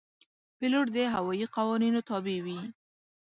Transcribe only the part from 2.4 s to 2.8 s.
وي.